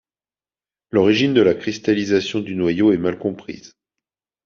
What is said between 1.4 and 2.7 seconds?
la cristallisation du